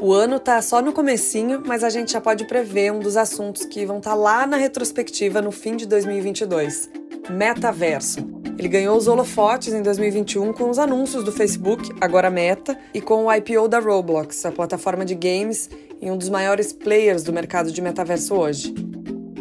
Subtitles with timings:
[0.00, 3.64] O ano tá só no comecinho, mas a gente já pode prever um dos assuntos
[3.64, 6.88] que vão estar tá lá na retrospectiva no fim de 2022.
[7.28, 8.20] Metaverso.
[8.56, 13.24] Ele ganhou os holofotes em 2021 com os anúncios do Facebook, agora Meta, e com
[13.24, 15.68] o IPO da Roblox, a plataforma de games
[16.00, 18.72] e um dos maiores players do mercado de metaverso hoje.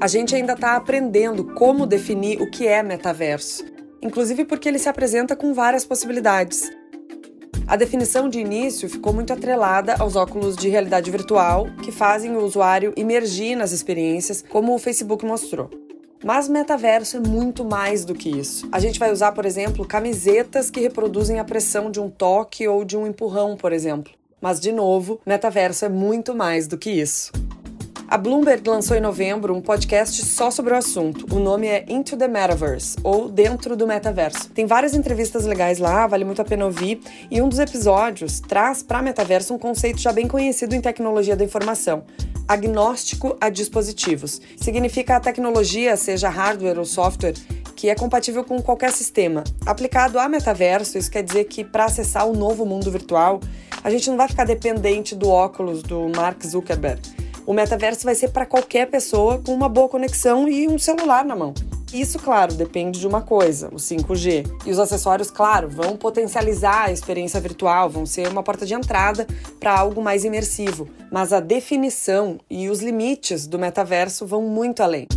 [0.02, 3.64] A gente ainda está aprendendo como definir o que é metaverso,
[4.02, 6.68] inclusive porque ele se apresenta com várias possibilidades.
[7.68, 12.42] A definição de início ficou muito atrelada aos óculos de realidade virtual, que fazem o
[12.42, 15.70] usuário imergir nas experiências, como o Facebook mostrou.
[16.24, 18.70] Mas metaverso é muito mais do que isso.
[18.72, 22.86] A gente vai usar, por exemplo, camisetas que reproduzem a pressão de um toque ou
[22.86, 24.14] de um empurrão, por exemplo.
[24.40, 27.34] Mas, de novo, metaverso é muito mais do que isso.
[28.10, 31.28] A Bloomberg lançou em novembro um podcast só sobre o assunto.
[31.36, 34.50] O nome é Into the Metaverse, ou Dentro do Metaverso.
[34.52, 38.82] Tem várias entrevistas legais lá, vale muito a pena ouvir, e um dos episódios traz
[38.82, 42.06] para metaverso um conceito já bem conhecido em tecnologia da informação,
[42.48, 44.40] agnóstico a dispositivos.
[44.56, 47.34] Significa a tecnologia, seja hardware ou software,
[47.76, 49.44] que é compatível com qualquer sistema.
[49.66, 53.42] Aplicado a metaverso, isso quer dizer que para acessar o novo mundo virtual,
[53.84, 57.17] a gente não vai ficar dependente do óculos do Mark Zuckerberg
[57.48, 61.34] o metaverso vai ser para qualquer pessoa com uma boa conexão e um celular na
[61.34, 61.54] mão.
[61.94, 64.46] Isso, claro, depende de uma coisa, o 5G.
[64.66, 69.26] E os acessórios, claro, vão potencializar a experiência virtual, vão ser uma porta de entrada
[69.62, 70.90] para algo mais imersivo.
[71.10, 75.08] Mas a definição e os limites do metaverso vão muito além.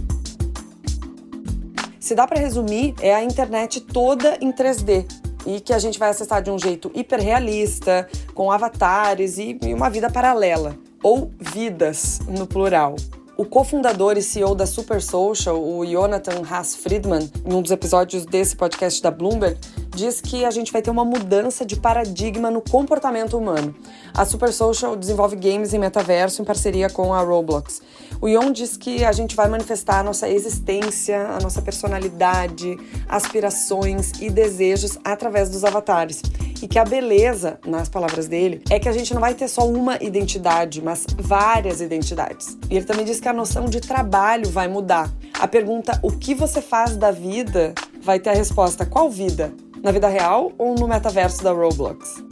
[1.99, 5.05] Se dá para resumir, é a internet toda em 3D,
[5.45, 10.09] e que a gente vai acessar de um jeito hiperrealista, com avatares e, uma vida
[10.09, 12.97] paralela ou vidas no plural.
[13.41, 18.27] O cofundador e CEO da Super Social, o Jonathan Haas Friedman, em um dos episódios
[18.27, 19.59] desse podcast da Bloomberg,
[19.97, 23.75] diz que a gente vai ter uma mudança de paradigma no comportamento humano.
[24.13, 27.81] A Super Social desenvolve games em metaverso em parceria com a Roblox.
[28.21, 32.77] O Yon diz que a gente vai manifestar a nossa existência, a nossa personalidade,
[33.09, 36.21] aspirações e desejos através dos avatares
[36.63, 39.67] e que a beleza, nas palavras dele, é que a gente não vai ter só
[39.67, 42.57] uma identidade, mas várias identidades.
[42.69, 45.11] E ele também diz que a noção de trabalho vai mudar.
[45.39, 49.53] A pergunta o que você faz da vida vai ter a resposta qual vida?
[49.83, 52.23] Na vida real ou no metaverso da Roblox?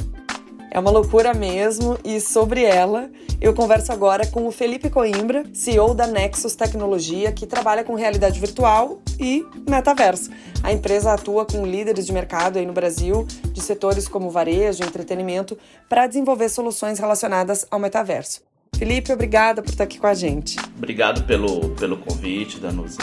[0.71, 5.95] É uma loucura mesmo e sobre ela eu converso agora com o Felipe Coimbra, CEO
[5.95, 10.31] da Nexus Tecnologia, que trabalha com realidade virtual e metaverso.
[10.61, 15.57] A empresa atua com líderes de mercado aí no Brasil, de setores como varejo entretenimento,
[15.89, 18.43] para desenvolver soluções relacionadas ao metaverso.
[18.77, 20.57] Felipe, obrigada por estar aqui com a gente.
[20.77, 22.99] Obrigado pelo, pelo convite, Danusa.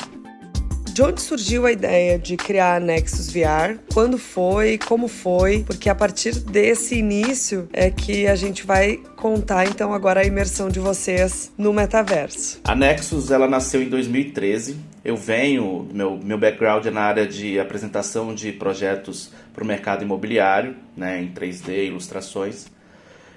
[0.95, 3.77] De onde surgiu a ideia de criar a Nexus VR?
[3.93, 4.77] Quando foi?
[4.77, 5.65] Como foi?
[5.67, 10.69] Porque a partir desse início é que a gente vai contar então agora a imersão
[10.69, 12.61] de vocês no metaverso.
[12.63, 14.77] A Nexus ela nasceu em 2013.
[15.03, 20.01] Eu venho, meu, meu background é na área de apresentação de projetos para o mercado
[20.01, 22.67] imobiliário, né, em 3D, ilustrações.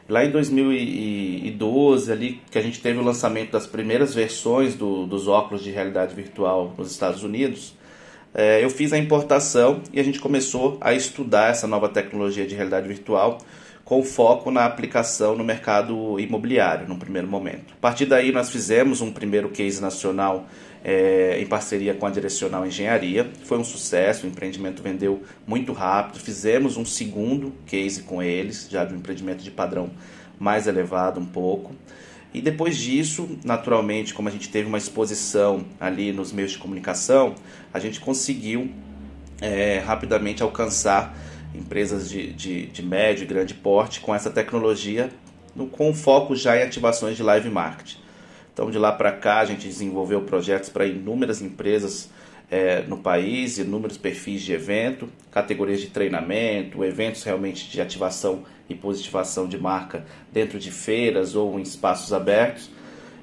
[0.08, 5.28] Lá em 2012, ali que a gente teve o lançamento das primeiras versões do, dos
[5.28, 7.76] óculos de realidade virtual nos Estados Unidos,
[8.32, 12.54] é, eu fiz a importação e a gente começou a estudar essa nova tecnologia de
[12.54, 13.38] realidade virtual
[13.88, 17.72] com foco na aplicação no mercado imobiliário, no primeiro momento.
[17.72, 20.46] A partir daí, nós fizemos um primeiro case nacional
[20.84, 23.30] é, em parceria com a Direcional Engenharia.
[23.44, 26.20] Foi um sucesso, o empreendimento vendeu muito rápido.
[26.20, 29.88] Fizemos um segundo case com eles, já de um empreendimento de padrão
[30.38, 31.74] mais elevado um pouco.
[32.34, 37.36] E depois disso, naturalmente, como a gente teve uma exposição ali nos meios de comunicação,
[37.72, 38.70] a gente conseguiu
[39.40, 41.16] é, rapidamente alcançar
[41.54, 45.10] empresas de, de, de médio e grande porte com essa tecnologia,
[45.54, 47.98] no, com foco já em ativações de live marketing.
[48.52, 52.10] Então, de lá para cá, a gente desenvolveu projetos para inúmeras empresas
[52.50, 58.74] é, no país, inúmeros perfis de evento, categorias de treinamento, eventos realmente de ativação e
[58.74, 62.70] positivação de marca dentro de feiras ou em espaços abertos.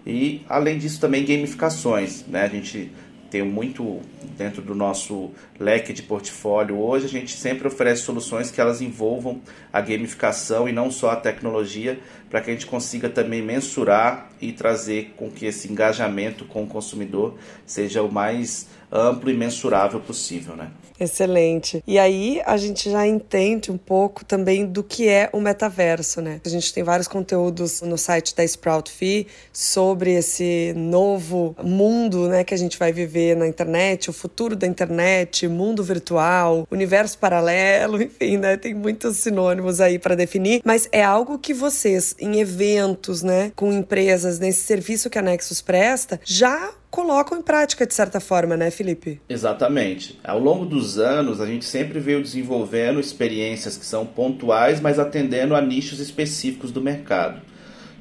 [0.06, 2.24] E, além disso, também gamificações.
[2.28, 2.44] Né?
[2.44, 2.92] A gente
[3.36, 4.00] tem muito
[4.38, 6.80] dentro do nosso leque de portfólio.
[6.80, 9.42] Hoje, a gente sempre oferece soluções que elas envolvam
[9.74, 12.00] a gamificação e não só a tecnologia,
[12.30, 16.68] para que a gente consiga também mensurar e trazer com que esse engajamento com o
[16.68, 17.36] consumidor
[17.66, 20.72] seja o mais amplo e mensurável possível, né?
[21.00, 21.84] Excelente.
[21.86, 26.40] E aí a gente já entende um pouco também do que é o metaverso, né?
[26.46, 32.44] A gente tem vários conteúdos no site da Sprout Fee sobre esse novo mundo, né,
[32.44, 38.00] que a gente vai viver na internet, o futuro da internet, mundo virtual, universo paralelo,
[38.02, 38.56] enfim, né?
[38.58, 43.72] Tem muitos sinônimos aí para definir, mas é algo que vocês em eventos, né, com
[43.74, 48.72] empresas nesse serviço que a Nexus presta, já colocam em prática de certa forma, né,
[48.72, 49.20] Felipe?
[49.28, 50.18] Exatamente.
[50.24, 55.58] Ao longo dos anos, a gente sempre veio desenvolvendo experiências que são pontuais, mas atendendo
[55.58, 57.42] a nichos específicos do mercado.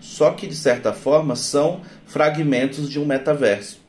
[0.01, 3.83] Só que, de certa forma, são fragmentos de um metaverso.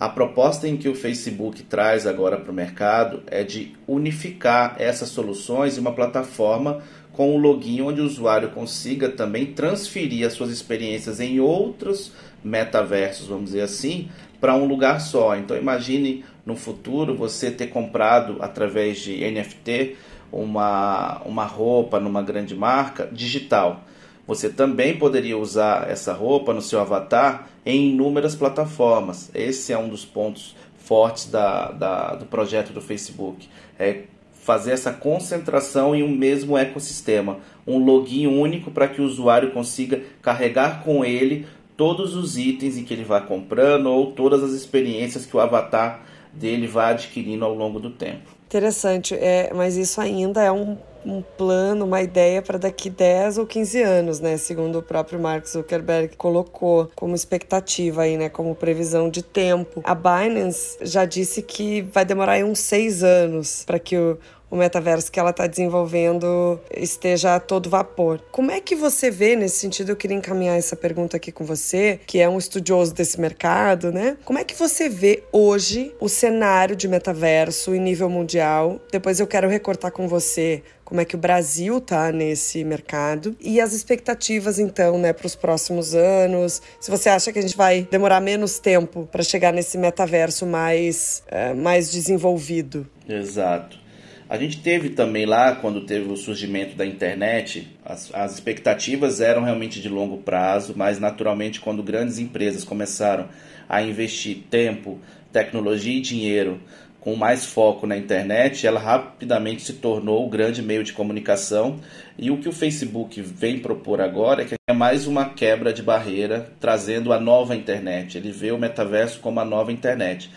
[0.00, 5.08] A proposta em que o Facebook traz agora para o mercado é de unificar essas
[5.08, 6.82] soluções em uma plataforma
[7.12, 12.12] com um login onde o usuário consiga também transferir as suas experiências em outros
[12.44, 14.08] metaversos, vamos dizer assim,
[14.40, 15.36] para um lugar só.
[15.36, 19.96] Então imagine no futuro você ter comprado através de NFT
[20.32, 23.84] uma, uma roupa numa grande marca digital.
[24.26, 29.30] Você também poderia usar essa roupa no seu avatar em inúmeras plataformas.
[29.34, 33.48] Esse é um dos pontos fortes da, da, do projeto do Facebook.
[33.78, 34.02] É
[34.48, 40.00] fazer essa concentração em um mesmo ecossistema, um login único para que o usuário consiga
[40.22, 41.46] carregar com ele
[41.78, 46.02] todos os itens em que ele vai comprando ou todas as experiências que o avatar
[46.32, 48.36] dele vai adquirindo ao longo do tempo.
[48.46, 50.76] Interessante, é, mas isso ainda é um,
[51.06, 54.36] um plano, uma ideia para daqui 10 ou 15 anos, né?
[54.36, 58.28] Segundo o próprio Mark Zuckerberg colocou como expectativa aí, né?
[58.28, 59.80] Como previsão de tempo.
[59.84, 64.18] A Binance já disse que vai demorar uns seis anos para que o,
[64.50, 68.20] o metaverso que ela está desenvolvendo esteja a todo vapor.
[68.30, 69.90] Como é que você vê nesse sentido?
[69.90, 74.16] Eu queria encaminhar essa pergunta aqui com você, que é um estudioso desse mercado, né?
[74.24, 78.80] Como é que você vê hoje o cenário de metaverso em nível mundial?
[78.90, 83.60] Depois eu quero recortar com você como é que o Brasil tá nesse mercado e
[83.60, 86.62] as expectativas então, né, para os próximos anos.
[86.80, 91.22] Se você acha que a gente vai demorar menos tempo para chegar nesse metaverso mais,
[91.28, 92.86] é, mais desenvolvido.
[93.06, 93.87] Exato.
[94.28, 99.42] A gente teve também lá, quando teve o surgimento da internet, as, as, expectativas eram
[99.42, 103.28] realmente de longo prazo, mas naturalmente, quando grandes empresas começaram
[103.66, 104.98] a investir tempo,
[105.32, 106.60] tecnologia e dinheiro
[107.00, 111.80] com mais foco na internet, ela rapidamente se tornou o grande meio de comunicação.
[112.18, 115.82] E o que o Facebook vem propor agora é que é mais uma quebra de
[115.82, 118.18] barreira, trazendo a nova internet.
[118.18, 120.30] Ele vê o metaverso como a nova internet.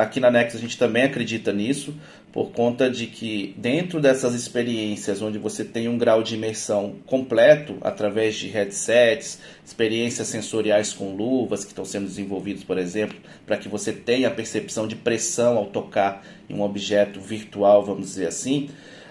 [0.00, 1.94] Aqui na Nex a gente também acredita nisso
[2.32, 7.76] por conta de que dentro dessas experiências onde você tem um grau de imersão completo
[7.80, 13.16] através de headsets, experiências sensoriais com luvas que estão sendo desenvolvidos, por exemplo,
[13.46, 18.08] para que você tenha a percepção de pressão ao tocar em um objeto virtual, vamos
[18.08, 18.68] dizer assim,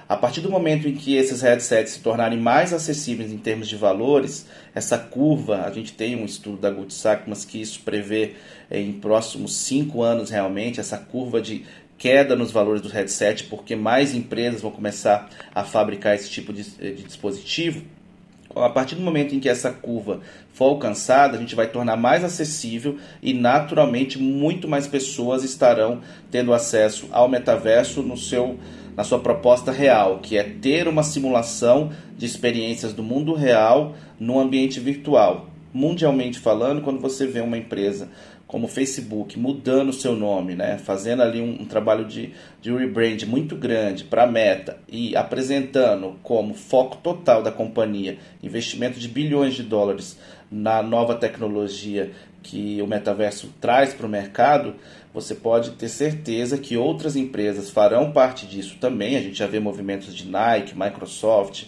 [0.10, 3.76] a partir do momento em que esses headsets se tornarem mais acessíveis em termos de
[3.76, 8.36] valores, essa curva, a gente tem um estudo da Sachs que isso prevê
[8.72, 11.66] em próximos cinco anos realmente, essa curva de
[11.98, 16.64] queda nos valores do headset, porque mais empresas vão começar a fabricar esse tipo de,
[16.64, 17.82] de dispositivo.
[18.56, 20.22] A partir do momento em que essa curva
[20.54, 26.02] for alcançada, a gente vai tornar mais acessível e naturalmente muito mais pessoas estarão
[26.32, 28.58] tendo acesso ao metaverso no seu
[28.98, 34.40] na sua proposta real, que é ter uma simulação de experiências do mundo real no
[34.40, 35.52] ambiente virtual.
[35.72, 38.10] Mundialmente falando, quando você vê uma empresa
[38.48, 42.72] como o Facebook mudando o seu nome, né, fazendo ali um, um trabalho de, de
[42.72, 49.10] rebrand muito grande para a Meta e apresentando como foco total da companhia investimento de
[49.10, 50.18] bilhões de dólares
[50.50, 54.76] na nova tecnologia que o metaverso traz para o mercado,
[55.20, 59.18] você pode ter certeza que outras empresas farão parte disso também.
[59.18, 61.64] A gente já vê movimentos de Nike, Microsoft,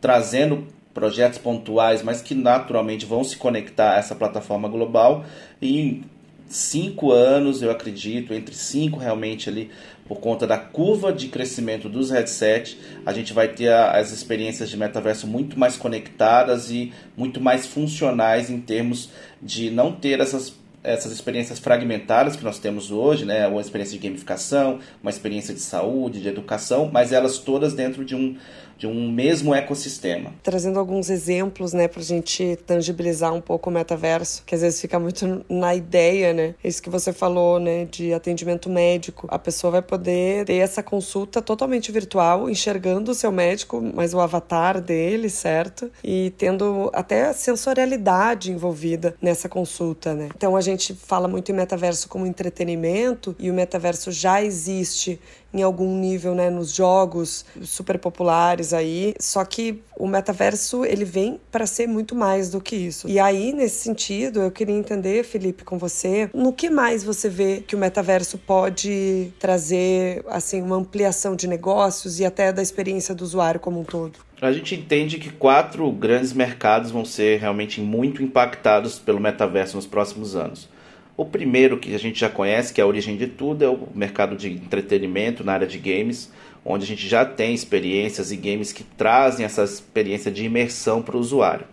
[0.00, 5.22] trazendo projetos pontuais, mas que naturalmente vão se conectar a essa plataforma global
[5.60, 6.02] e
[6.48, 9.70] cinco anos, eu acredito, entre cinco realmente ali,
[10.08, 14.78] por conta da curva de crescimento dos headsets, a gente vai ter as experiências de
[14.78, 19.10] metaverso muito mais conectadas e muito mais funcionais em termos
[19.42, 24.06] de não ter essas essas experiências fragmentadas que nós temos hoje, né, uma experiência de
[24.06, 28.36] gamificação, uma experiência de saúde, de educação, mas elas todas dentro de um
[28.76, 30.32] de um mesmo ecossistema.
[30.42, 34.80] Trazendo alguns exemplos, né, para a gente tangibilizar um pouco o metaverso, que às vezes
[34.80, 36.54] fica muito na ideia, né?
[36.62, 39.26] Isso que você falou, né, de atendimento médico.
[39.30, 44.20] A pessoa vai poder ter essa consulta totalmente virtual, enxergando o seu médico, mas o
[44.20, 45.90] avatar dele, certo?
[46.02, 50.28] E tendo até sensorialidade envolvida nessa consulta, né?
[50.34, 55.20] Então a gente gente fala muito em metaverso como entretenimento e o metaverso já existe
[55.52, 59.14] em algum nível, né, nos jogos super populares aí.
[59.20, 63.08] Só que o metaverso ele vem para ser muito mais do que isso.
[63.08, 67.62] E aí nesse sentido, eu queria entender, Felipe, com você, no que mais você vê
[67.66, 73.22] que o metaverso pode trazer assim uma ampliação de negócios e até da experiência do
[73.22, 74.18] usuário como um todo.
[74.44, 79.86] A gente entende que quatro grandes mercados vão ser realmente muito impactados pelo metaverso nos
[79.86, 80.68] próximos anos.
[81.16, 83.88] O primeiro que a gente já conhece, que é a origem de tudo, é o
[83.94, 86.30] mercado de entretenimento na área de games,
[86.62, 91.16] onde a gente já tem experiências e games que trazem essa experiência de imersão para
[91.16, 91.64] o usuário.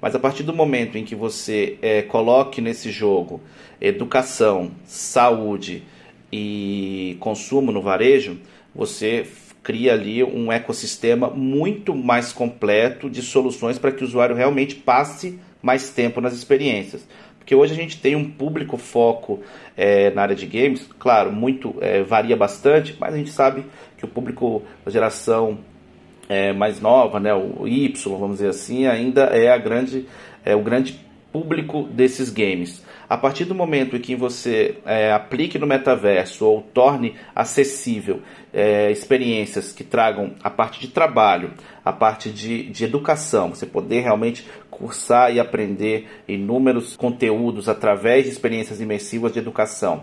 [0.00, 3.42] Mas a partir do momento em que você é, coloque nesse jogo
[3.78, 5.82] educação, saúde
[6.32, 8.38] e consumo no varejo,
[8.74, 9.26] você
[9.66, 15.40] cria ali um ecossistema muito mais completo de soluções para que o usuário realmente passe
[15.60, 17.04] mais tempo nas experiências.
[17.36, 19.40] Porque hoje a gente tem um público foco
[19.76, 23.64] é, na área de games, claro, muito é, varia bastante, mas a gente sabe
[23.98, 25.58] que o público da geração
[26.28, 30.06] é, mais nova, né, o Y, vamos dizer assim, ainda é a grande,
[30.44, 31.00] é o grande
[31.32, 32.84] público desses games.
[33.08, 38.20] A partir do momento em que você é, aplique no metaverso ou torne acessível
[38.52, 41.52] é, experiências que tragam a parte de trabalho,
[41.84, 48.30] a parte de, de educação, você poder realmente cursar e aprender inúmeros conteúdos através de
[48.30, 50.02] experiências imersivas de educação.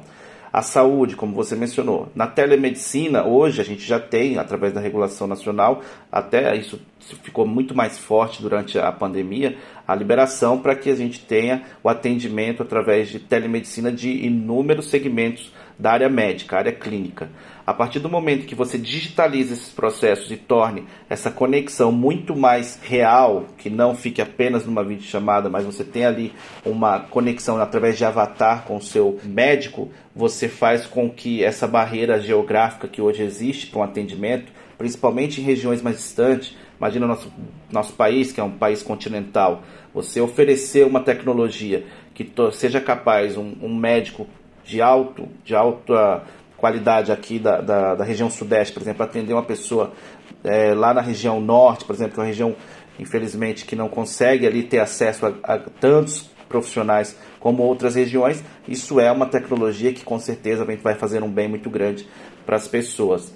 [0.53, 2.11] A saúde, como você mencionou.
[2.13, 5.81] Na telemedicina, hoje a gente já tem, através da regulação nacional,
[6.11, 6.79] até isso
[7.23, 9.57] ficou muito mais forte durante a pandemia,
[9.87, 15.51] a liberação para que a gente tenha o atendimento através de telemedicina de inúmeros segmentos
[15.79, 17.31] da área médica, área clínica.
[17.65, 22.77] A partir do momento que você digitaliza esses processos e torne essa conexão muito mais
[22.83, 26.33] real, que não fique apenas numa videochamada, mas você tem ali
[26.65, 32.19] uma conexão através de avatar com o seu médico, você faz com que essa barreira
[32.19, 37.31] geográfica que hoje existe para um atendimento, principalmente em regiões mais distantes, imagina nosso
[37.71, 43.53] nosso país, que é um país continental, você oferecer uma tecnologia que seja capaz um,
[43.61, 44.27] um médico
[44.63, 46.23] de alto, de alta
[46.63, 49.91] qualidade aqui da, da, da região sudeste, por exemplo, atender uma pessoa
[50.45, 52.55] é, lá na região norte, por exemplo, que é uma região,
[52.97, 58.97] infelizmente, que não consegue ali ter acesso a, a tantos profissionais como outras regiões, isso
[58.97, 62.07] é uma tecnologia que com certeza vai fazer um bem muito grande
[62.45, 63.35] para as pessoas.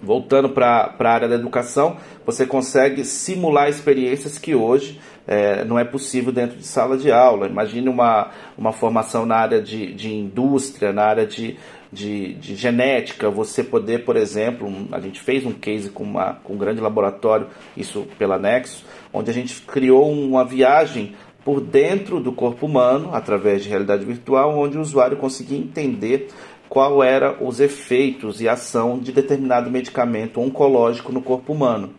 [0.00, 5.84] Voltando para a área da educação, você consegue simular experiências que hoje é, não é
[5.84, 7.48] possível dentro de sala de aula.
[7.48, 11.58] Imagine uma, uma formação na área de, de indústria, na área de,
[11.92, 16.54] de, de genética, você poder, por exemplo, a gente fez um case com, uma, com
[16.54, 21.14] um grande laboratório, isso pela Nexus, onde a gente criou uma viagem
[21.44, 26.28] por dentro do corpo humano, através de realidade virtual, onde o usuário conseguia entender
[26.68, 31.94] qual era os efeitos e ação de determinado medicamento oncológico no corpo humano.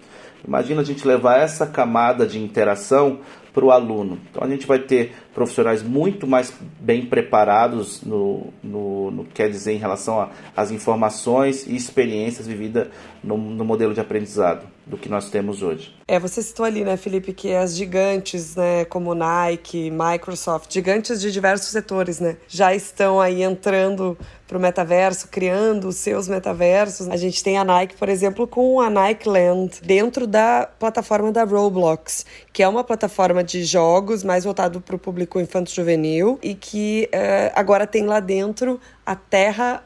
[0.48, 3.20] Imagina a gente levar essa camada de interação
[3.60, 4.18] para o aluno.
[4.32, 9.74] Então a gente vai ter profissionais muito mais bem preparados no, no, no quer dizer
[9.74, 12.88] em relação às informações e experiências vividas
[13.22, 15.96] no, no modelo de aprendizado do que nós temos hoje.
[16.08, 21.32] É, você citou ali, né, Felipe, que as gigantes, né, como Nike, Microsoft, gigantes de
[21.32, 24.18] diversos setores, né, já estão aí entrando
[24.48, 27.08] para o metaverso, criando os seus metaversos.
[27.08, 31.44] A gente tem a Nike, por exemplo, com a Nike Land dentro da plataforma da
[31.44, 37.08] Roblox, que é uma plataforma de jogos mais voltado para o público infanto-juvenil e que
[37.14, 39.84] uh, agora tem lá dentro a Terra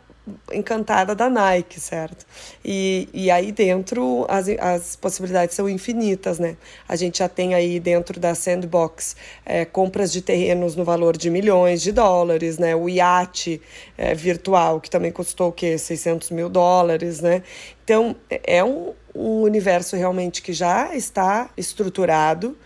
[0.53, 2.25] encantada da Nike, certo?
[2.63, 6.55] E, e aí dentro as, as possibilidades são infinitas, né?
[6.87, 9.15] A gente já tem aí dentro da Sandbox
[9.45, 12.75] é, compras de terrenos no valor de milhões de dólares, né?
[12.75, 13.61] O iate
[13.97, 15.77] é, virtual, que também custou o quê?
[15.77, 17.43] 600 mil dólares, né?
[17.83, 22.57] Então, é um, um universo realmente que já está estruturado,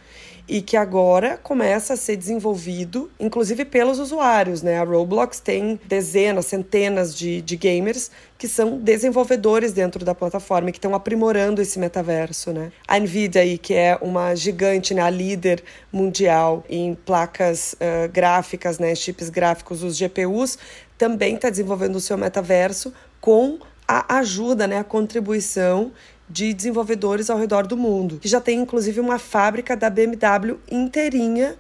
[0.48, 4.62] e que agora começa a ser desenvolvido, inclusive pelos usuários.
[4.62, 4.80] Né?
[4.80, 10.72] A Roblox tem dezenas, centenas de, de gamers que são desenvolvedores dentro da plataforma e
[10.72, 12.54] que estão aprimorando esse metaverso.
[12.54, 12.72] Né?
[12.88, 18.80] A Nvidia, aí, que é uma gigante, né, a líder mundial em placas uh, gráficas,
[18.80, 20.58] né, chips gráficos, os GPUs,
[20.98, 25.92] também está desenvolvendo o seu metaverso com a ajuda, né, a contribuição
[26.30, 31.56] de desenvolvedores ao redor do mundo, que já tem inclusive uma fábrica da BMW inteirinha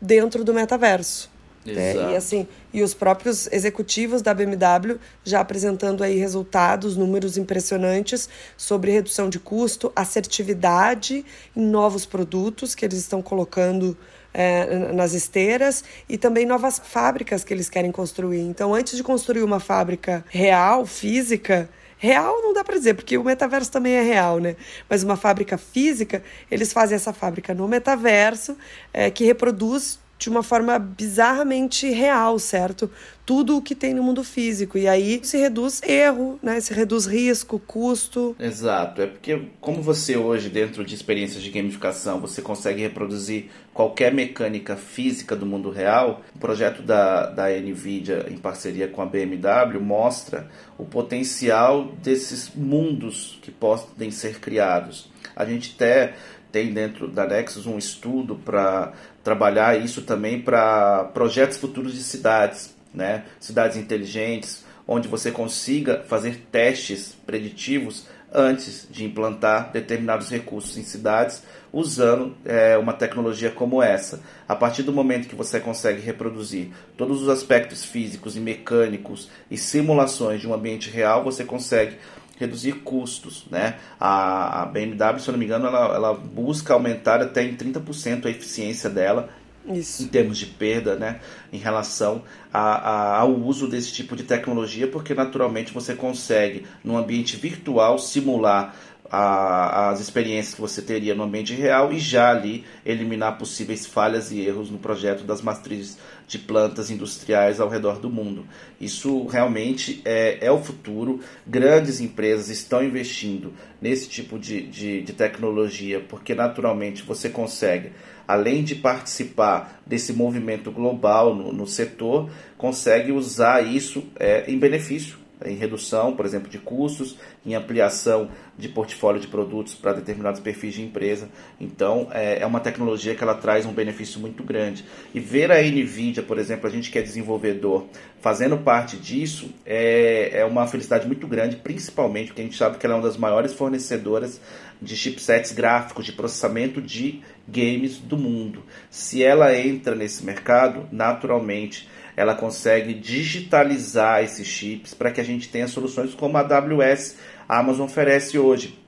[0.00, 1.30] dentro do metaverso.
[1.64, 1.94] Né?
[2.12, 8.90] E assim, e os próprios executivos da BMW já apresentando aí resultados, números impressionantes sobre
[8.90, 11.24] redução de custo, assertividade
[11.56, 13.96] em novos produtos que eles estão colocando
[14.34, 18.40] é, nas esteiras e também novas fábricas que eles querem construir.
[18.40, 21.68] Então, antes de construir uma fábrica real, física,
[22.02, 24.56] Real não dá para dizer, porque o metaverso também é real, né?
[24.90, 28.58] Mas uma fábrica física, eles fazem essa fábrica no metaverso,
[28.92, 32.88] é, que reproduz de uma forma bizarramente real, certo?
[33.26, 34.78] Tudo o que tem no mundo físico.
[34.78, 36.60] E aí se reduz erro, né?
[36.60, 38.36] Se reduz risco, custo.
[38.38, 39.02] Exato.
[39.02, 44.76] É porque, como você hoje, dentro de experiências de gamificação, você consegue reproduzir qualquer mecânica
[44.76, 50.48] física do mundo real, o projeto da, da NVIDIA, em parceria com a BMW, mostra
[50.78, 55.10] o potencial desses mundos que podem ser criados.
[55.34, 56.14] A gente até
[56.52, 62.74] tem dentro da Nexus um estudo para trabalhar isso também para projetos futuros de cidades,
[62.92, 63.24] né?
[63.40, 71.42] cidades inteligentes, onde você consiga fazer testes preditivos antes de implantar determinados recursos em cidades
[71.72, 74.20] usando é, uma tecnologia como essa.
[74.48, 79.56] A partir do momento que você consegue reproduzir todos os aspectos físicos e mecânicos e
[79.56, 81.96] simulações de um ambiente real, você consegue
[82.42, 83.44] reduzir custos.
[83.50, 83.76] Né?
[83.98, 88.26] A, a BMW, se eu não me engano, ela, ela busca aumentar até em 30%
[88.26, 89.30] a eficiência dela
[89.66, 90.02] isso.
[90.02, 91.20] em termos de perda, né,
[91.52, 92.22] em relação
[92.52, 97.98] a, a, ao uso desse tipo de tecnologia, porque naturalmente você consegue, num ambiente virtual,
[97.98, 98.74] simular
[99.12, 104.32] a, as experiências que você teria no ambiente real e já ali eliminar possíveis falhas
[104.32, 105.98] e erros no projeto das matrizes
[106.32, 108.46] de plantas industriais ao redor do mundo.
[108.80, 111.20] Isso realmente é, é o futuro.
[111.46, 117.92] Grandes empresas estão investindo nesse tipo de, de, de tecnologia porque naturalmente você consegue
[118.26, 125.21] além de participar desse movimento global no, no setor, consegue usar isso é, em benefício
[125.46, 130.74] em redução, por exemplo, de custos, em ampliação de portfólio de produtos para determinados perfis
[130.74, 131.28] de empresa.
[131.60, 134.84] Então, é, é uma tecnologia que ela traz um benefício muito grande.
[135.14, 137.86] E ver a NVIDIA, por exemplo, a gente que é desenvolvedor,
[138.20, 142.86] fazendo parte disso, é, é uma felicidade muito grande, principalmente porque a gente sabe que
[142.86, 144.40] ela é uma das maiores fornecedoras
[144.80, 148.62] de chipsets gráficos, de processamento de games do mundo.
[148.90, 155.48] Se ela entra nesse mercado, naturalmente ela consegue digitalizar esses chips para que a gente
[155.48, 157.16] tenha soluções como a AWS,
[157.48, 158.78] a Amazon oferece hoje.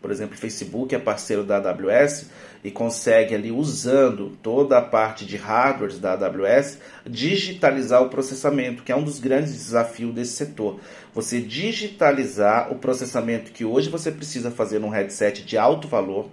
[0.00, 2.30] Por exemplo, o Facebook é parceiro da AWS
[2.64, 8.92] e consegue ali usando toda a parte de hardware da AWS digitalizar o processamento, que
[8.92, 10.80] é um dos grandes desafios desse setor.
[11.14, 16.30] Você digitalizar o processamento que hoje você precisa fazer num headset de alto valor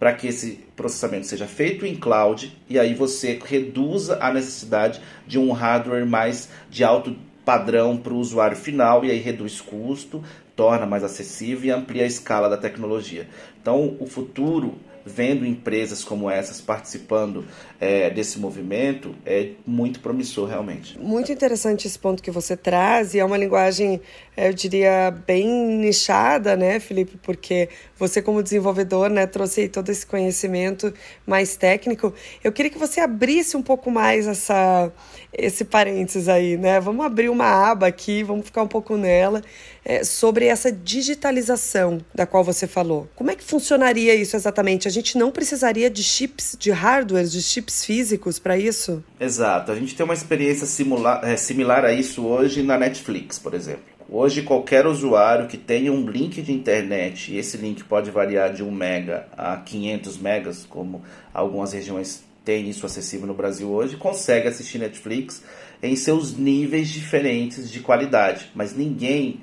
[0.00, 5.38] para que esse processamento seja feito em cloud e aí você reduza a necessidade de
[5.38, 10.24] um hardware mais de alto padrão para o usuário final e aí reduz custo,
[10.56, 13.28] torna mais acessível e amplia a escala da tecnologia.
[13.60, 14.76] Então, o futuro
[15.10, 17.44] vendo empresas como essas participando
[17.80, 20.98] é, desse movimento é muito promissor realmente.
[20.98, 24.00] Muito interessante esse ponto que você traz e é uma linguagem,
[24.36, 27.18] é, eu diria, bem nichada, né, Felipe?
[27.22, 27.68] Porque
[27.98, 30.92] você como desenvolvedor, né, trouxe todo esse conhecimento
[31.26, 32.14] mais técnico.
[32.44, 34.92] Eu queria que você abrisse um pouco mais essa
[35.32, 36.80] esse parênteses aí, né?
[36.80, 39.42] Vamos abrir uma aba aqui, vamos ficar um pouco nela
[39.90, 43.08] é, sobre essa digitalização da qual você falou.
[43.16, 44.86] Como é que funcionaria isso exatamente?
[44.86, 49.02] A gente não precisaria de chips, de hardware, de chips físicos para isso?
[49.18, 49.72] Exato.
[49.72, 53.82] A gente tem uma experiência simula é, similar a isso hoje na Netflix, por exemplo.
[54.08, 58.62] Hoje, qualquer usuário que tenha um link de internet, e esse link pode variar de
[58.62, 61.02] 1 mega a 500 megas, como
[61.34, 65.42] algumas regiões têm isso acessível no Brasil hoje, consegue assistir Netflix
[65.82, 68.50] em seus níveis diferentes de qualidade.
[68.54, 69.42] Mas ninguém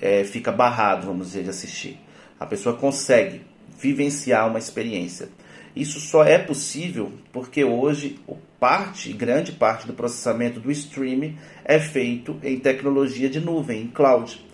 [0.00, 1.98] é, fica barrado, vamos dizer, de assistir.
[2.38, 3.42] A pessoa consegue
[3.78, 5.28] vivenciar uma experiência.
[5.74, 8.18] Isso só é possível porque hoje
[8.58, 14.44] parte, grande parte do processamento do streaming é feito em tecnologia de nuvem, em cloud.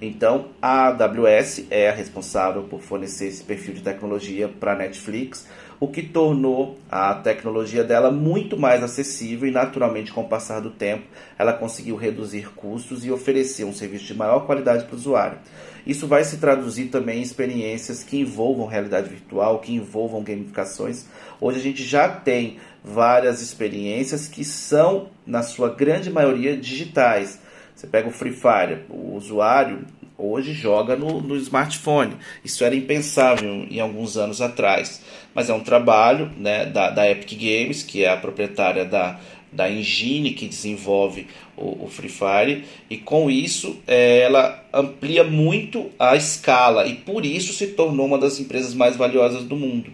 [0.00, 5.46] Então, a AWS é a responsável por fornecer esse perfil de tecnologia para Netflix,
[5.82, 10.70] o que tornou a tecnologia dela muito mais acessível e, naturalmente, com o passar do
[10.70, 11.02] tempo,
[11.36, 15.38] ela conseguiu reduzir custos e oferecer um serviço de maior qualidade para o usuário.
[15.84, 21.06] Isso vai se traduzir também em experiências que envolvam realidade virtual, que envolvam gamificações.
[21.40, 27.40] Hoje a gente já tem várias experiências que são, na sua grande maioria, digitais
[27.74, 29.84] você pega o Free Fire, o usuário
[30.24, 32.16] hoje joga no, no smartphone.
[32.44, 35.02] Isso era impensável em alguns anos atrás.
[35.34, 39.18] Mas é um trabalho né, da, da Epic Games, que é a proprietária da,
[39.52, 45.90] da engine que desenvolve o, o Free Fire e com isso é, ela amplia muito
[45.98, 49.90] a escala e por isso se tornou uma das empresas mais valiosas do mundo.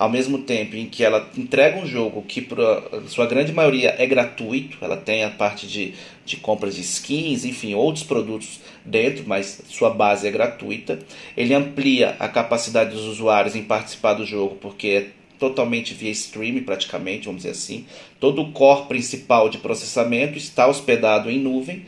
[0.00, 4.06] Ao mesmo tempo em que ela entrega um jogo que, para sua grande maioria, é
[4.06, 5.92] gratuito, ela tem a parte de,
[6.24, 11.00] de compras de skins, enfim, outros produtos dentro, mas sua base é gratuita.
[11.36, 15.08] Ele amplia a capacidade dos usuários em participar do jogo, porque é
[15.38, 17.84] totalmente via streaming, praticamente, vamos dizer assim.
[18.18, 21.84] Todo o core principal de processamento está hospedado em nuvem,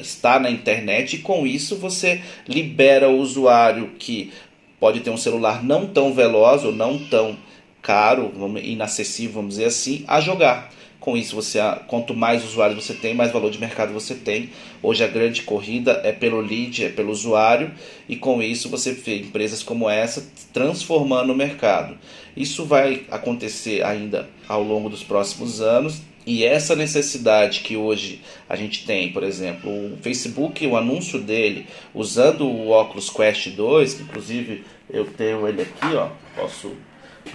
[0.00, 4.32] está na internet, e com isso você libera o usuário que
[4.78, 7.36] pode ter um celular não tão veloz ou não tão
[7.82, 10.72] caro, inacessível, vamos dizer assim, a jogar.
[11.00, 14.50] Com isso, você quanto mais usuários você tem, mais valor de mercado você tem.
[14.82, 17.70] Hoje a grande corrida é pelo lead, é pelo usuário,
[18.08, 21.96] e com isso você vê empresas como essa transformando o mercado.
[22.36, 26.02] Isso vai acontecer ainda ao longo dos próximos anos.
[26.26, 31.66] E essa necessidade que hoje a gente tem, por exemplo, o Facebook, o anúncio dele,
[31.94, 36.72] usando o Oculus Quest 2, que inclusive eu tenho ele aqui, ó, posso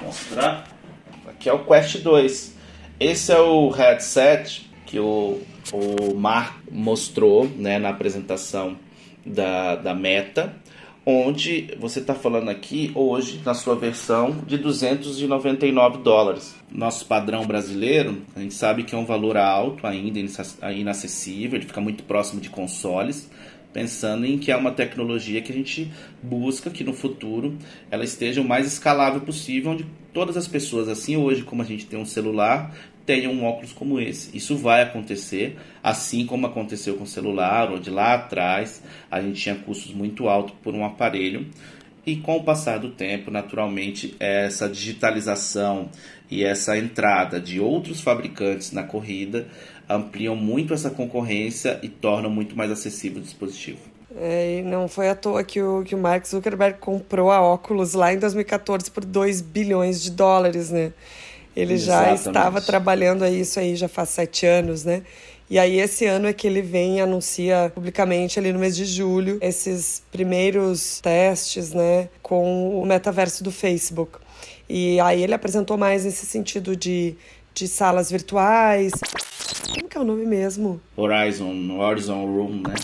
[0.01, 0.67] mostrar.
[1.27, 2.55] Aqui é o Quest 2.
[2.99, 8.77] Esse é o headset que o, o Mark mostrou né, na apresentação
[9.25, 10.55] da, da Meta,
[11.05, 16.55] onde você está falando aqui hoje na sua versão de 299 dólares.
[16.71, 20.19] Nosso padrão brasileiro, a gente sabe que é um valor alto ainda,
[20.71, 23.29] inacessível, ele fica muito próximo de consoles,
[23.73, 27.57] pensando em que é uma tecnologia que a gente busca que no futuro
[27.89, 31.87] ela esteja o mais escalável possível, onde todas as pessoas, assim hoje como a gente
[31.87, 32.73] tem um celular,
[33.05, 34.35] tenham um óculos como esse.
[34.37, 39.55] Isso vai acontecer, assim como aconteceu com o celular, onde lá atrás a gente tinha
[39.55, 41.47] custos muito altos por um aparelho.
[42.05, 45.89] E com o passar do tempo, naturalmente, essa digitalização
[46.29, 49.47] e essa entrada de outros fabricantes na corrida
[49.89, 53.79] ampliam muito essa concorrência e tornam muito mais acessível o dispositivo.
[54.15, 57.93] É, e não foi à toa que o, que o Mark Zuckerberg comprou a Oculus
[57.93, 60.93] lá em 2014 por 2 bilhões de dólares, né?
[61.55, 62.23] Ele Exatamente.
[62.23, 65.03] já estava trabalhando a isso aí já faz sete anos, né?
[65.49, 68.85] E aí esse ano é que ele vem e anuncia publicamente ali no mês de
[68.85, 74.17] julho esses primeiros testes, né, com o metaverso do Facebook.
[74.67, 77.15] E aí ele apresentou mais nesse sentido de,
[77.53, 78.91] de salas virtuais.
[79.73, 80.81] Como que é o nome mesmo?
[80.95, 82.75] Horizon, Horizon Room, né?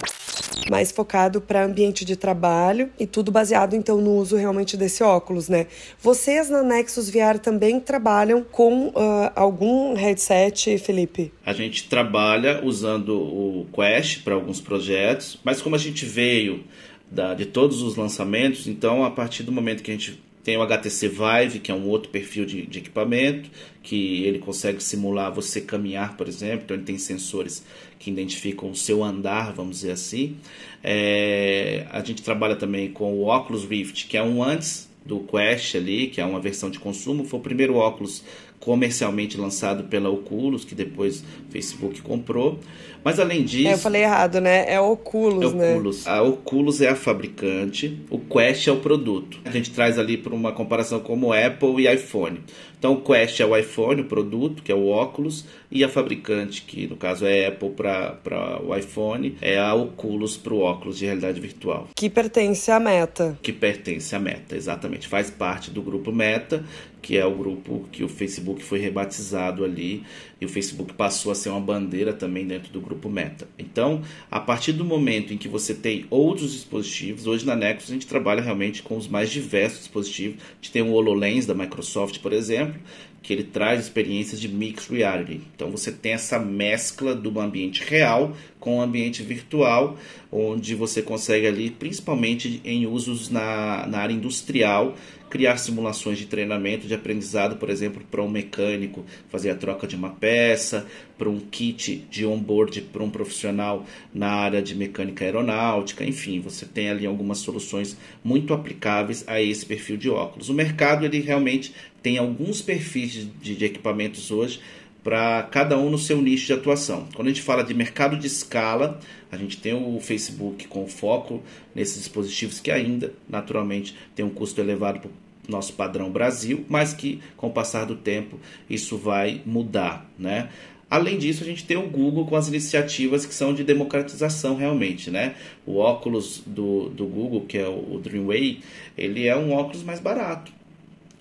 [0.70, 5.50] mais focado para ambiente de trabalho e tudo baseado então no uso realmente desse óculos,
[5.50, 5.68] né?
[6.00, 8.94] Vocês na Nexus VR também trabalham com uh,
[9.36, 11.32] algum headset, Felipe?
[11.46, 16.64] A gente trabalha usando o Quest para alguns projetos, mas como a gente veio
[17.10, 20.62] da, de todos os lançamentos, então a partir do momento que a gente tem o
[20.62, 23.50] HTC Vive, que é um outro perfil de, de, equipamento,
[23.84, 26.62] que ele consegue simular você caminhar, por exemplo.
[26.64, 27.66] Então, ele tem sensores
[27.98, 30.38] que identificam o seu andar, vamos dizer assim.
[30.84, 35.76] É, a gente trabalha também com o Oculus Rift, que é um antes do Quest
[35.76, 37.26] ali, que é uma versão de consumo.
[37.26, 38.24] Foi o primeiro óculos
[38.70, 42.60] comercialmente lançado pela Oculus, que depois o Facebook comprou.
[43.04, 43.68] Mas além disso.
[43.68, 44.72] É, eu falei errado, né?
[44.72, 45.74] É Oculus, é né?
[45.74, 46.08] Oculus.
[46.08, 49.40] A Oculus é a fabricante, o Quest é o produto.
[49.44, 52.42] A gente traz ali para uma comparação como Apple e iPhone.
[52.78, 56.62] Então o Quest é o iPhone, o produto, que é o óculos, e a fabricante,
[56.62, 61.06] que no caso é Apple para o iPhone, é a Oculus para o óculos de
[61.06, 61.90] realidade virtual.
[61.96, 63.38] Que pertence à Meta.
[63.42, 65.08] Que pertence à Meta, exatamente.
[65.08, 66.64] Faz parte do grupo Meta,
[67.02, 70.04] que é o grupo que o Facebook foi rebatizado ali,
[70.40, 73.48] e o Facebook passou a ser uma bandeira também dentro do grupo Meta.
[73.58, 77.94] Então, a partir do momento em que você tem outros dispositivos, hoje na Nexus a
[77.94, 80.38] gente trabalha realmente com os mais diversos dispositivos.
[80.42, 82.80] A gente tem o HoloLens da Microsoft, por exemplo,
[83.22, 85.42] que ele traz experiências de mixed reality.
[85.56, 89.98] Então você tem essa mescla do ambiente real com o ambiente virtual,
[90.32, 94.96] onde você consegue ali, principalmente em usos na, na área industrial,
[95.30, 99.96] criar simulações de treinamento, de aprendizado, por exemplo, para um mecânico fazer a troca de
[99.96, 100.86] uma peça,
[101.18, 106.66] para um kit de onboard para um profissional na área de mecânica aeronáutica, enfim, você
[106.66, 110.50] tem ali algumas soluções muito aplicáveis a esse perfil de óculos.
[110.50, 114.62] O mercado ele realmente tem alguns perfis de, de equipamentos hoje
[115.04, 117.08] para cada um no seu nicho de atuação.
[117.16, 119.00] Quando a gente fala de mercado de escala,
[119.32, 121.42] a gente tem o Facebook com foco
[121.74, 126.94] nesses dispositivos que ainda, naturalmente, tem um custo elevado para o nosso padrão Brasil, mas
[126.94, 130.50] que com o passar do tempo isso vai mudar, né?
[130.90, 135.12] Além disso, a gente tem o Google com as iniciativas que são de democratização realmente,
[135.12, 135.36] né?
[135.66, 138.62] O óculos do, do Google, que é o Dreamway,
[138.98, 140.52] ele é um óculos mais barato.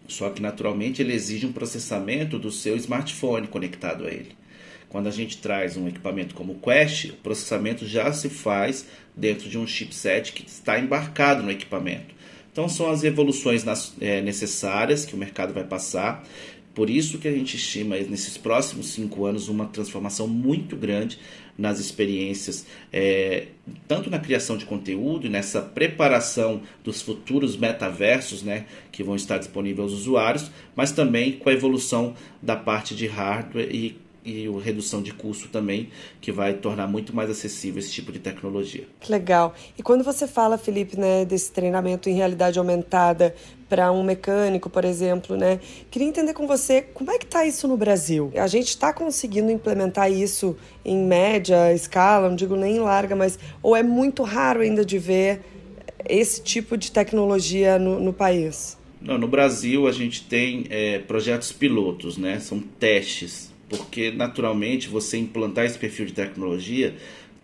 [0.09, 4.33] Só que naturalmente ele exige um processamento do seu smartphone conectado a ele.
[4.89, 9.49] Quando a gente traz um equipamento como o Quest, o processamento já se faz dentro
[9.49, 12.15] de um chipset que está embarcado no equipamento.
[12.51, 13.65] Então são as evoluções
[14.01, 16.27] é, necessárias que o mercado vai passar.
[16.75, 21.19] Por isso que a gente estima nesses próximos cinco anos uma transformação muito grande
[21.59, 23.49] nas experiências, é,
[23.89, 29.39] tanto na criação de conteúdo e nessa preparação dos futuros metaversos né, que vão estar
[29.39, 33.97] disponíveis aos usuários, mas também com a evolução da parte de hardware e
[34.29, 35.89] e a redução de custo também,
[36.21, 38.87] que vai tornar muito mais acessível esse tipo de tecnologia.
[39.09, 39.55] Legal.
[39.77, 43.35] E quando você fala, Felipe, né, desse treinamento em realidade aumentada
[43.69, 45.61] para um mecânico, por exemplo, né?
[45.91, 48.33] Queria entender com você como é que está isso no Brasil.
[48.35, 53.39] A gente está conseguindo implementar isso em média escala, não digo nem em larga, mas
[53.63, 55.43] ou é muito raro ainda de ver
[56.09, 58.79] esse tipo de tecnologia no, no país?
[59.01, 62.41] Não, no Brasil a gente tem é, projetos pilotos, né?
[62.41, 66.95] São testes porque naturalmente você implantar esse perfil de tecnologia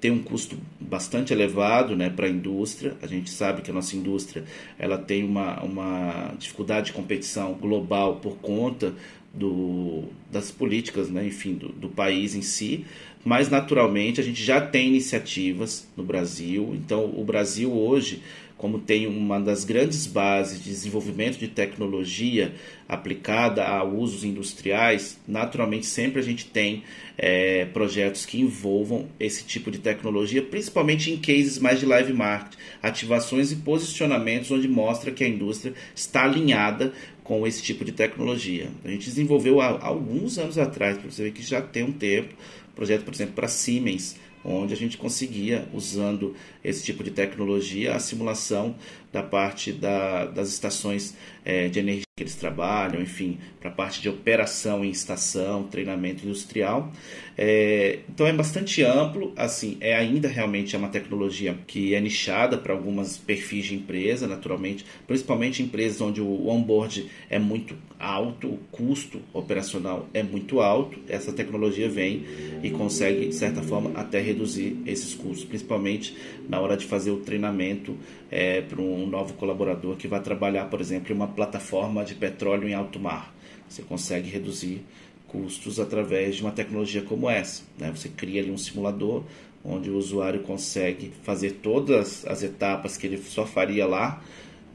[0.00, 2.94] tem um custo bastante elevado né, para a indústria.
[3.00, 4.44] A gente sabe que a nossa indústria
[4.78, 8.92] ela tem uma, uma dificuldade de competição global por conta
[9.32, 12.84] do, das políticas, né, enfim, do, do país em si.
[13.24, 16.72] Mas naturalmente a gente já tem iniciativas no Brasil.
[16.74, 18.20] Então o Brasil hoje
[18.56, 22.54] como tem uma das grandes bases de desenvolvimento de tecnologia
[22.88, 26.84] aplicada a usos industriais, naturalmente sempre a gente tem
[27.18, 32.58] é, projetos que envolvam esse tipo de tecnologia, principalmente em cases mais de live market,
[32.82, 36.92] ativações e posicionamentos onde mostra que a indústria está alinhada
[37.24, 38.68] com esse tipo de tecnologia.
[38.84, 42.34] A gente desenvolveu há alguns anos atrás, para você ver que já tem um tempo,
[42.74, 47.98] projeto, por exemplo, para Siemens, onde a gente conseguia, usando esse tipo de tecnologia, a
[47.98, 48.74] simulação
[49.12, 54.00] da parte da, das estações é, de energia que eles trabalham, enfim, para a parte
[54.00, 56.92] de operação em estação, treinamento industrial.
[57.36, 62.56] É, então é bastante amplo, assim, é ainda realmente é uma tecnologia que é nichada
[62.56, 68.58] para algumas perfis de empresa, naturalmente, principalmente empresas onde o onboard é muito alto, o
[68.70, 71.00] custo operacional é muito alto.
[71.08, 72.24] Essa tecnologia vem
[72.62, 76.16] e consegue, de certa forma, até reduzir esses custos, principalmente
[76.48, 77.96] na hora de fazer o treinamento
[78.30, 82.68] é, para um novo colaborador que vai trabalhar, por exemplo, em uma plataforma de petróleo
[82.68, 83.34] em alto mar.
[83.68, 84.84] Você consegue reduzir
[85.26, 87.62] custos através de uma tecnologia como essa.
[87.78, 87.90] Né?
[87.90, 89.24] Você cria ali um simulador
[89.64, 94.22] onde o usuário consegue fazer todas as etapas que ele só faria lá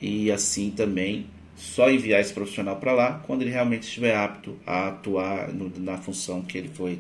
[0.02, 4.88] e assim também só enviar esse profissional para lá quando ele realmente estiver apto a
[4.88, 7.00] atuar no, na função que ele foi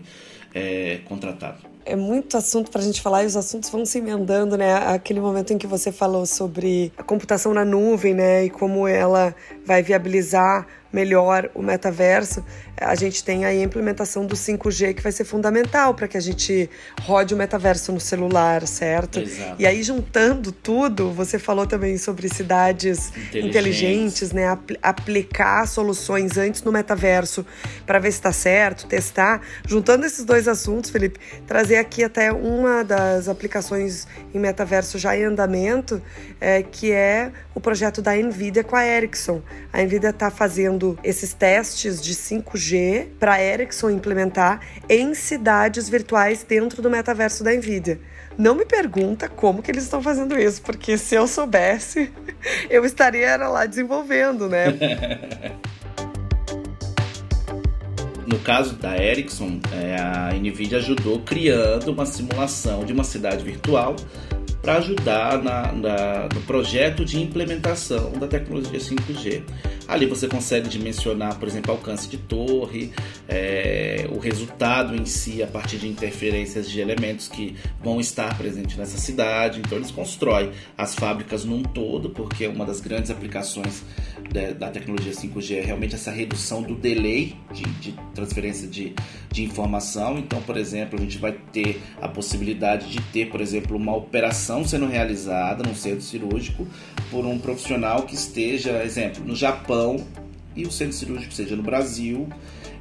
[0.53, 4.55] é, contratado é muito assunto para a gente falar e os assuntos vão se emendando,
[4.55, 4.75] né?
[4.75, 8.45] Aquele momento em que você falou sobre a computação na nuvem, né?
[8.45, 12.43] E como ela vai viabilizar melhor o metaverso,
[12.79, 16.21] a gente tem aí a implementação do 5G que vai ser fundamental para que a
[16.21, 16.69] gente
[17.01, 19.19] rode o metaverso no celular, certo?
[19.19, 19.55] Exato.
[19.59, 24.47] E aí juntando tudo, você falou também sobre cidades inteligentes, inteligentes né?
[24.47, 27.45] Apl aplicar soluções antes no metaverso
[27.85, 29.41] para ver se está certo, testar.
[29.67, 35.23] Juntando esses dois assuntos, Felipe, trazer aqui até uma das aplicações em metaverso já em
[35.23, 36.01] andamento,
[36.39, 39.41] é, que é o projeto da Nvidia com a Ericsson.
[39.73, 46.81] A Nvidia está fazendo esses testes de 5G para Ericsson implementar em cidades virtuais dentro
[46.81, 47.99] do metaverso da Nvidia.
[48.37, 52.11] Não me pergunta como que eles estão fazendo isso, porque se eu soubesse,
[52.69, 54.65] eu estaria lá desenvolvendo, né?
[58.29, 63.95] no caso da Ericsson, é, a Nvidia ajudou criando uma simulação de uma cidade virtual
[64.61, 69.43] para ajudar na, na, no projeto de implementação da tecnologia 5G.
[69.87, 72.91] Ali você consegue dimensionar, por exemplo, alcance de torre,
[73.27, 78.77] é, o resultado em si a partir de interferências de elementos que vão estar presentes
[78.77, 79.59] nessa cidade.
[79.59, 83.83] Então eles constroem as fábricas num todo, porque uma das grandes aplicações
[84.53, 88.93] da, tecnologia 5G é realmente essa redução do delay de, de transferência de,
[89.31, 90.17] de informação.
[90.17, 94.63] Então, por exemplo, a gente vai ter a possibilidade de ter, por exemplo, uma operação
[94.65, 96.67] sendo realizada num centro cirúrgico
[97.09, 100.05] por um profissional que esteja, exemplo, no Japão
[100.55, 102.27] e o centro cirúrgico seja no Brasil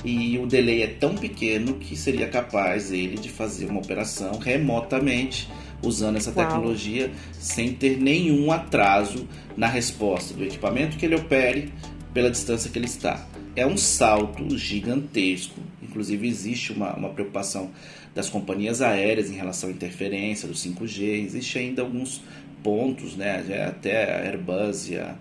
[0.05, 5.49] e o delay é tão pequeno que seria capaz ele de fazer uma operação remotamente
[5.83, 7.17] usando essa tecnologia Uau.
[7.33, 11.73] sem ter nenhum atraso na resposta do equipamento que ele opere
[12.13, 13.27] pela distância que ele está.
[13.55, 17.71] É um salto gigantesco, inclusive existe uma, uma preocupação
[18.15, 22.23] das companhias aéreas em relação à interferência do 5G, existe ainda alguns
[22.63, 23.45] pontos, né?
[23.67, 25.17] até a Airbus e a,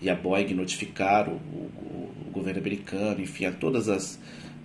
[0.00, 4.18] e a Boeing notificaram o, o, o governo americano, enfim, a todas as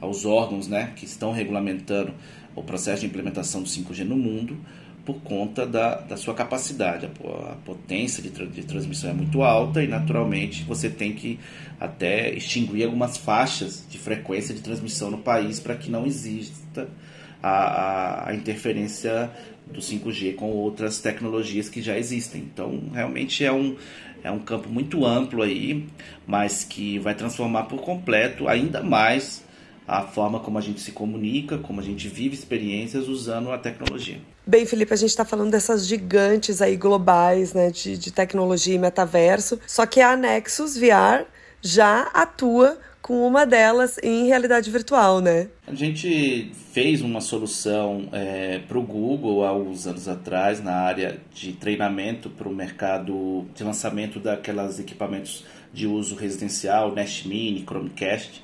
[0.03, 2.13] aos órgãos né, que estão regulamentando
[2.55, 4.57] o processo de implementação do 5G no mundo
[5.05, 7.05] por conta da, da sua capacidade.
[7.05, 11.39] A, a potência de, tra de, transmissão é muito alta e, naturalmente, você tem que
[11.79, 16.87] até extinguir algumas faixas de frequência de transmissão no país para que não exista
[17.41, 19.29] a, a, interferência
[19.67, 22.41] do 5G com outras tecnologias que já existem.
[22.41, 23.75] Então, realmente é um,
[24.23, 25.85] é um campo muito amplo aí,
[26.25, 29.43] mas que vai transformar por completo ainda mais
[29.87, 34.19] a forma como a gente se comunica, como a gente vive experiências usando a tecnologia.
[34.45, 38.79] Bem, Felipe, a gente está falando dessas gigantes aí globais, né, de, de tecnologia e
[38.79, 41.25] metaverso, só que a Nexus VR
[41.61, 45.49] já atua com uma delas em realidade virtual, né?
[45.67, 51.19] A gente fez uma solução é, para o Google há uns anos atrás na área
[51.33, 55.43] de treinamento para o mercado de lançamento daquelas equipamentos
[55.73, 58.41] de uso residencial, Nest Mini, Chromecast.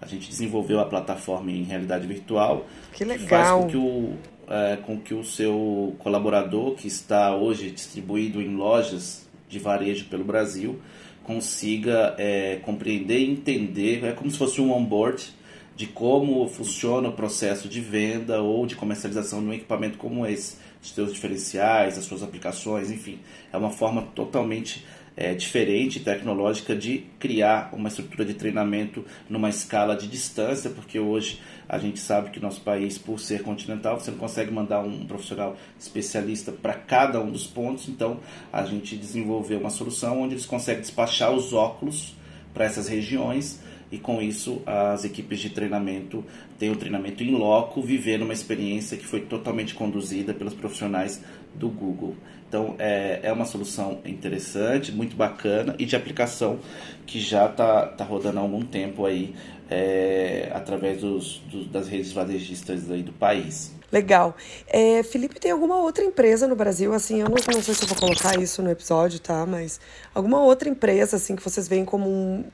[0.00, 2.66] A gente desenvolveu a plataforma em realidade virtual.
[2.92, 3.24] Que legal.
[3.24, 4.12] Que faz com que o,
[4.48, 10.24] é, com que o seu colaborador, que está hoje distribuído em lojas de varejo pelo
[10.24, 10.80] Brasil,
[11.24, 15.36] consiga é, compreender e entender, é como se fosse um onboard
[15.78, 20.56] de como funciona o processo de venda ou de comercialização de um equipamento como esse,
[20.82, 23.20] os seus diferenciais, as suas aplicações, enfim,
[23.52, 24.84] é uma forma totalmente
[25.18, 31.40] é, diferente tecnológica de criar uma estrutura de treinamento numa escala de distância, porque hoje
[31.68, 35.56] a gente sabe que nosso país, por ser continental, você não consegue mandar um profissional
[35.76, 38.20] especialista para cada um dos pontos, então
[38.52, 42.14] a gente desenvolveu uma solução onde eles conseguem despachar os óculos
[42.54, 46.24] para essas regiões e com isso as equipes de treinamento
[46.60, 51.24] têm o treinamento em loco, vivendo uma experiência que foi totalmente conduzida pelos profissionais
[51.56, 52.14] do Google.
[52.48, 56.58] Então é, é uma solução interessante, muito bacana e de aplicação
[57.06, 59.34] que já está tá rodando há algum tempo aí
[59.70, 63.76] é, através dos, dos, das redes varejistas aí do país.
[63.92, 64.36] Legal.
[64.66, 67.88] É, Felipe, tem alguma outra empresa no Brasil, assim, eu não, não sei se eu
[67.88, 69.46] vou colocar isso no episódio, tá?
[69.46, 69.80] Mas
[70.14, 72.44] alguma outra empresa, assim, que vocês veem como um,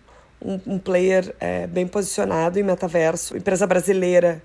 [0.41, 4.43] um, um player é, bem posicionado em metaverso, empresa brasileira?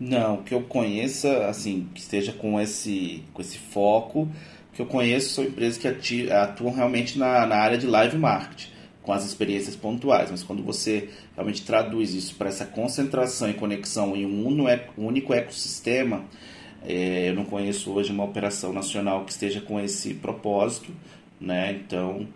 [0.00, 4.28] Não, que eu conheça, assim, que esteja com esse, com esse foco,
[4.72, 8.70] que eu conheço são empresas que atuam realmente na, na área de live marketing,
[9.02, 14.16] com as experiências pontuais, mas quando você realmente traduz isso para essa concentração e conexão
[14.16, 14.46] em um
[14.96, 16.24] único ecossistema,
[16.84, 20.90] é, eu não conheço hoje uma operação nacional que esteja com esse propósito,
[21.40, 21.72] né?
[21.72, 22.26] Então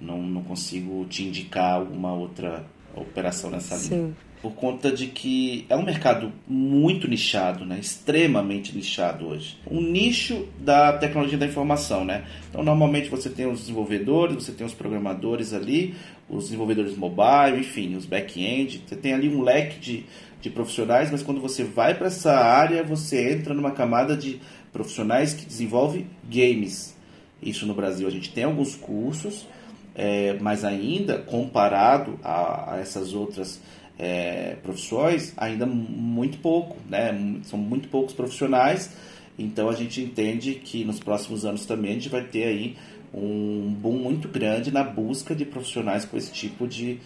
[0.00, 3.94] não, não consigo te indicar alguma outra operação nessa Sim.
[3.94, 4.16] linha.
[4.42, 7.78] Por conta de que é um mercado muito nichado, né?
[7.80, 9.56] extremamente nichado hoje.
[9.70, 12.04] Um nicho da tecnologia da informação.
[12.04, 12.24] Né?
[12.50, 15.94] Então, normalmente você tem os desenvolvedores, você tem os programadores ali,
[16.28, 18.82] os desenvolvedores mobile, enfim, os back-end.
[18.84, 20.06] Você tem ali um leque de,
[20.40, 24.40] de profissionais, mas quando você vai para essa área, você entra numa camada de
[24.72, 26.96] profissionais que desenvolvem games.
[27.42, 29.46] Isso no Brasil a gente tem alguns cursos,
[29.94, 33.60] é, mas ainda comparado a, a essas outras
[33.98, 37.40] é, profissões, ainda muito pouco, né?
[37.44, 38.90] São muito poucos profissionais,
[39.38, 42.76] então a gente entende que nos próximos anos também a gente vai ter aí
[43.12, 46.98] um boom muito grande na busca de profissionais com esse tipo de,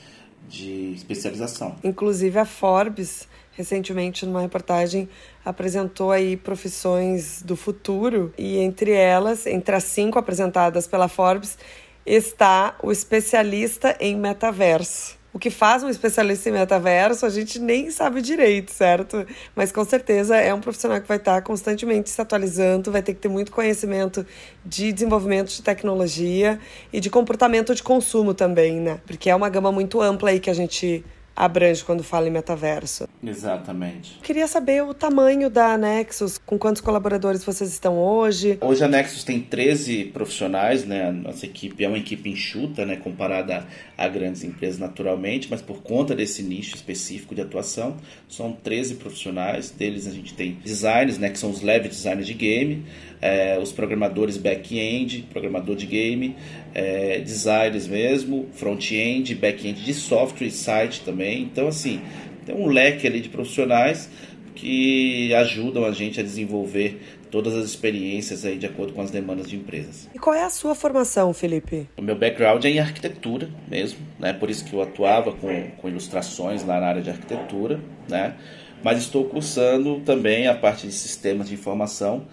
[0.49, 1.77] de especialização.
[1.83, 5.09] Inclusive a Forbes recentemente numa reportagem
[5.45, 11.59] apresentou aí profissões do futuro e entre elas, entre as cinco apresentadas pela Forbes,
[12.05, 15.17] está o especialista em metaverso.
[15.37, 19.27] O que faz um especialista em metaverso, a gente nem sabe direito, certo?
[19.55, 23.21] Mas com certeza é um profissional que vai estar constantemente se atualizando, vai ter que
[23.21, 24.25] ter muito conhecimento
[24.65, 26.59] de desenvolvimento de tecnologia
[26.91, 28.99] e de comportamento de consumo também, né?
[29.07, 31.05] Porque é uma gama muito ampla aí que a gente
[31.37, 33.07] abrange quando fala em metaverso.
[33.23, 34.19] Exatamente.
[34.23, 38.57] Queria saber o tamanho da Nexus, com quantos colaboradores vocês estão hoje?
[38.61, 41.09] Hoje a Nexus tem 13 profissionais, né?
[41.09, 43.67] A nossa equipe é uma equipe enxuta, né, comparada
[43.99, 47.97] a grandes empresas naturalmente, mas por conta desse nicho específico de atuação,
[48.29, 52.35] são 13 profissionais, deles a gente tem designers, né, que são os level designers de
[52.35, 52.85] game,
[53.21, 56.37] é, os programadores back-end, programador de game,
[56.75, 61.43] é, designers mesmo, front-end, back-end de software e site também.
[61.43, 62.01] Então, assim,
[62.45, 64.09] tem um leque ali de profissionais
[64.55, 66.99] que ajudam a gente a desenvolver
[67.31, 70.09] todas as experiências aí de acordo com as demandas de empresas.
[70.15, 71.87] E qual é a sua formação, Felipe?
[71.97, 74.33] O meu background é em arquitetura mesmo, né?
[74.33, 78.37] Por isso que eu atuava com, com ilustrações lá na área de arquitetura, né?
[78.83, 82.25] Mas estou cursando também a parte de sistemas de informação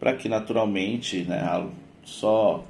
[0.00, 1.68] para que naturalmente, né,
[2.02, 2.64] só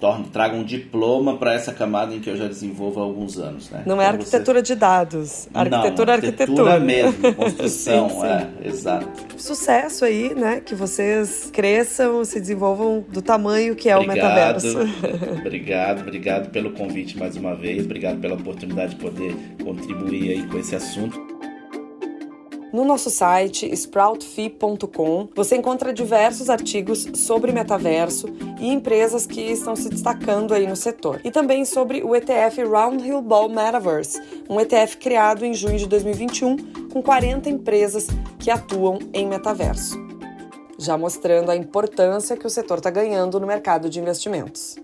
[0.00, 3.70] torne, traga um diploma para essa camada em que eu já desenvolvo há alguns anos.
[3.70, 3.84] Né?
[3.86, 4.74] Não é então, arquitetura você...
[4.74, 6.80] de dados, arquitetura Não, é arquitetura.
[6.80, 8.26] mesmo, construção, sim, sim.
[8.26, 9.08] é, exato.
[9.36, 10.60] Sucesso aí, né?
[10.60, 14.78] Que vocês cresçam, se desenvolvam do tamanho que é obrigado, o metaverso.
[15.38, 20.58] obrigado, obrigado pelo convite mais uma vez, obrigado pela oportunidade de poder contribuir aí com
[20.58, 21.31] esse assunto.
[22.72, 29.90] No nosso site sproutfee.com você encontra diversos artigos sobre metaverso e empresas que estão se
[29.90, 31.20] destacando aí no setor.
[31.22, 34.18] E também sobre o ETF Roundhill Ball Metaverse,
[34.48, 38.06] um ETF criado em junho de 2021 com 40 empresas
[38.38, 40.00] que atuam em metaverso.
[40.78, 44.76] Já mostrando a importância que o setor está ganhando no mercado de investimentos.